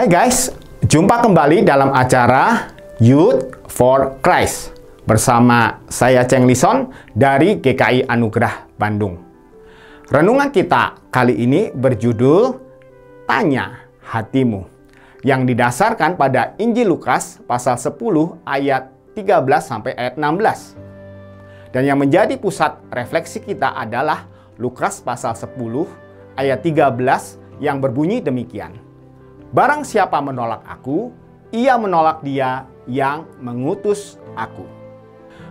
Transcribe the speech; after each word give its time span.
Hai 0.00 0.08
guys, 0.08 0.48
jumpa 0.88 1.20
kembali 1.20 1.60
dalam 1.60 1.92
acara 1.92 2.72
Youth 3.04 3.68
for 3.68 4.16
Christ 4.24 4.72
bersama 5.04 5.84
saya 5.92 6.24
Cheng 6.24 6.48
Lison 6.48 6.88
dari 7.12 7.60
GKI 7.60 8.08
Anugerah 8.08 8.64
Bandung. 8.80 9.20
Renungan 10.08 10.48
kita 10.56 10.96
kali 11.12 11.44
ini 11.44 11.68
berjudul 11.68 12.56
Tanya 13.28 13.92
Hatimu 14.00 14.64
yang 15.20 15.44
didasarkan 15.44 16.16
pada 16.16 16.56
Injil 16.56 16.96
Lukas 16.96 17.36
pasal 17.44 17.76
10 17.76 18.00
ayat 18.48 18.88
13 19.12 19.36
sampai 19.60 19.92
ayat 20.00 20.16
16. 20.16 21.76
Dan 21.76 21.84
yang 21.84 22.00
menjadi 22.00 22.40
pusat 22.40 22.72
refleksi 22.88 23.44
kita 23.44 23.76
adalah 23.76 24.24
Lukas 24.56 25.04
pasal 25.04 25.36
10 25.36 25.60
ayat 26.40 26.64
13 26.64 26.88
yang 27.60 27.84
berbunyi 27.84 28.24
demikian. 28.24 28.88
Barang 29.50 29.82
siapa 29.82 30.22
menolak 30.22 30.62
aku, 30.62 31.10
ia 31.50 31.74
menolak 31.74 32.22
dia 32.22 32.70
yang 32.86 33.26
mengutus 33.42 34.14
aku. 34.38 34.62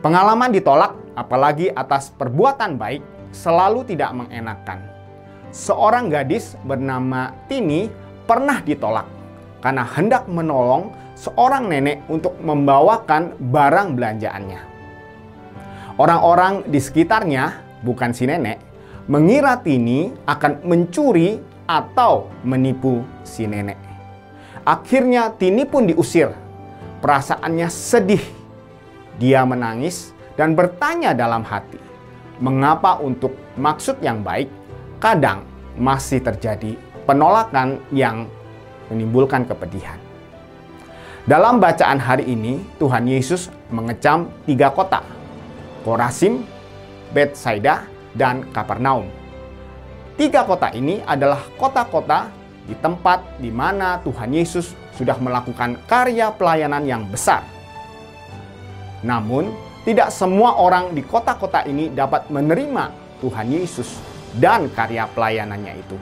Pengalaman 0.00 0.48
ditolak, 0.48 0.96
apalagi 1.12 1.68
atas 1.68 2.08
perbuatan 2.08 2.80
baik, 2.80 3.04
selalu 3.36 3.84
tidak 3.84 4.16
mengenakan. 4.16 4.80
Seorang 5.52 6.08
gadis 6.08 6.56
bernama 6.64 7.36
Tini 7.52 7.92
pernah 8.24 8.64
ditolak 8.64 9.04
karena 9.60 9.84
hendak 9.84 10.24
menolong 10.24 10.88
seorang 11.12 11.68
nenek 11.68 12.00
untuk 12.08 12.32
membawakan 12.40 13.36
barang 13.52 13.92
belanjaannya. 13.92 14.60
Orang-orang 16.00 16.64
di 16.64 16.80
sekitarnya, 16.80 17.60
bukan 17.84 18.16
si 18.16 18.24
nenek, 18.24 18.56
mengira 19.04 19.60
Tini 19.60 20.08
akan 20.24 20.64
mencuri 20.64 21.51
atau 21.66 22.30
menipu 22.42 23.02
si 23.22 23.46
nenek. 23.46 23.78
Akhirnya 24.62 25.34
Tini 25.34 25.66
pun 25.66 25.90
diusir. 25.90 26.30
Perasaannya 27.02 27.66
sedih. 27.66 28.22
Dia 29.18 29.42
menangis 29.42 30.14
dan 30.38 30.54
bertanya 30.54 31.12
dalam 31.12 31.42
hati, 31.42 31.78
mengapa 32.38 32.96
untuk 33.02 33.34
maksud 33.58 33.98
yang 34.00 34.22
baik 34.22 34.48
kadang 35.02 35.42
masih 35.74 36.22
terjadi 36.22 36.78
penolakan 37.04 37.82
yang 37.90 38.30
menimbulkan 38.86 39.42
kepedihan. 39.44 39.98
Dalam 41.22 41.62
bacaan 41.62 42.02
hari 42.02 42.26
ini, 42.34 42.62
Tuhan 42.82 43.06
Yesus 43.06 43.46
mengecam 43.70 44.26
tiga 44.42 44.74
kota, 44.74 45.02
Korasim, 45.86 46.42
Bethsaida, 47.14 47.86
dan 48.14 48.42
Kapernaum. 48.50 49.21
Tiga 50.12 50.44
kota 50.44 50.68
ini 50.76 51.00
adalah 51.08 51.40
kota-kota 51.56 52.28
di 52.68 52.76
tempat 52.76 53.40
di 53.40 53.48
mana 53.48 53.96
Tuhan 54.04 54.28
Yesus 54.28 54.76
sudah 54.92 55.16
melakukan 55.16 55.80
karya 55.88 56.28
pelayanan 56.36 56.84
yang 56.84 57.02
besar. 57.08 57.40
Namun, 59.02 59.50
tidak 59.82 60.14
semua 60.14 60.60
orang 60.60 60.94
di 60.94 61.02
kota-kota 61.02 61.66
ini 61.66 61.90
dapat 61.90 62.30
menerima 62.30 62.92
Tuhan 63.18 63.50
Yesus 63.50 63.98
dan 64.38 64.70
karya 64.70 65.10
pelayanannya 65.10 65.74
itu. 65.80 65.96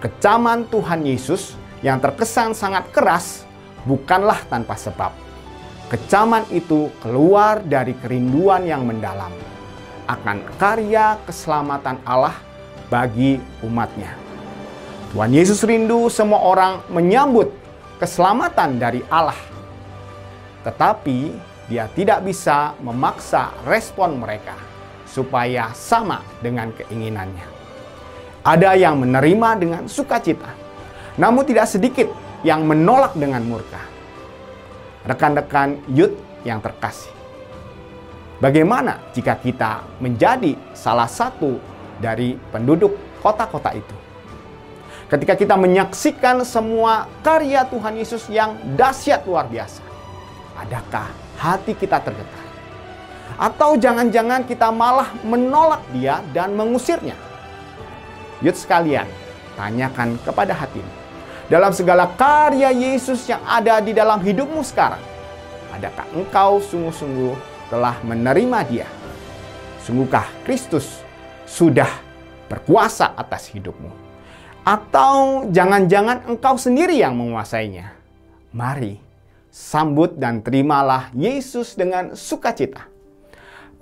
Kecaman 0.00 0.66
Tuhan 0.72 1.04
Yesus 1.04 1.54
yang 1.84 2.00
terkesan 2.00 2.56
sangat 2.56 2.88
keras 2.90 3.44
bukanlah 3.84 4.40
tanpa 4.48 4.74
sebab. 4.74 5.12
Kecaman 5.92 6.48
itu 6.50 6.88
keluar 7.04 7.60
dari 7.60 7.92
kerinduan 8.00 8.64
yang 8.64 8.88
mendalam 8.88 9.30
akan 10.10 10.42
karya 10.58 11.20
keselamatan 11.28 12.00
Allah 12.02 12.49
bagi 12.90 13.38
umatnya. 13.62 14.12
Tuhan 15.14 15.30
Yesus 15.30 15.62
rindu 15.62 16.10
semua 16.10 16.42
orang 16.42 16.82
menyambut 16.90 17.50
keselamatan 18.02 18.78
dari 18.82 19.00
Allah. 19.06 19.38
Tetapi 20.66 21.18
dia 21.70 21.86
tidak 21.94 22.26
bisa 22.26 22.74
memaksa 22.82 23.54
respon 23.64 24.18
mereka 24.18 24.58
supaya 25.06 25.70
sama 25.74 26.22
dengan 26.42 26.74
keinginannya. 26.74 27.46
Ada 28.42 28.74
yang 28.74 28.98
menerima 29.02 29.48
dengan 29.58 29.82
sukacita, 29.86 30.50
namun 31.18 31.46
tidak 31.46 31.70
sedikit 31.70 32.08
yang 32.46 32.64
menolak 32.64 33.12
dengan 33.14 33.44
murka. 33.44 33.82
Rekan-rekan 35.04 35.80
Yud 35.92 36.12
yang 36.44 36.60
terkasih, 36.60 37.12
bagaimana 38.40 39.00
jika 39.12 39.36
kita 39.36 39.84
menjadi 40.00 40.56
salah 40.76 41.08
satu 41.08 41.56
dari 42.00 42.40
penduduk 42.50 42.96
kota-kota 43.20 43.76
itu. 43.76 43.96
Ketika 45.06 45.34
kita 45.36 45.54
menyaksikan 45.58 46.40
semua 46.46 47.06
karya 47.20 47.66
Tuhan 47.68 47.94
Yesus 47.98 48.26
yang 48.32 48.56
dahsyat 48.74 49.26
luar 49.26 49.46
biasa, 49.50 49.82
adakah 50.56 51.10
hati 51.36 51.76
kita 51.76 52.00
tergetar? 52.00 52.46
Atau 53.36 53.74
jangan-jangan 53.74 54.46
kita 54.46 54.70
malah 54.70 55.10
menolak 55.26 55.82
dia 55.92 56.24
dan 56.30 56.54
mengusirnya? 56.54 57.18
Yud 58.40 58.56
sekalian, 58.56 59.06
tanyakan 59.58 60.16
kepada 60.22 60.54
hatimu. 60.56 60.92
Dalam 61.50 61.74
segala 61.74 62.06
karya 62.14 62.70
Yesus 62.70 63.26
yang 63.26 63.42
ada 63.42 63.82
di 63.82 63.90
dalam 63.90 64.22
hidupmu 64.22 64.62
sekarang, 64.62 65.02
adakah 65.74 66.06
engkau 66.14 66.62
sungguh-sungguh 66.62 67.34
telah 67.66 67.98
menerima 68.06 68.58
dia? 68.70 68.86
Sungguhkah 69.82 70.30
Kristus 70.46 71.02
sudah 71.50 71.90
berkuasa 72.46 73.18
atas 73.18 73.50
hidupmu. 73.50 73.90
Atau 74.62 75.50
jangan-jangan 75.50 76.30
engkau 76.30 76.54
sendiri 76.54 76.94
yang 77.02 77.18
menguasainya. 77.18 77.90
Mari, 78.54 79.02
sambut 79.50 80.14
dan 80.14 80.46
terimalah 80.46 81.10
Yesus 81.10 81.74
dengan 81.74 82.14
sukacita. 82.14 82.86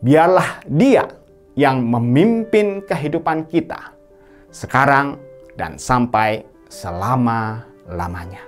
Biarlah 0.00 0.64
dia 0.64 1.04
yang 1.58 1.84
memimpin 1.84 2.80
kehidupan 2.80 3.50
kita 3.52 3.92
sekarang 4.48 5.20
dan 5.58 5.76
sampai 5.76 6.46
selama-lamanya. 6.70 8.47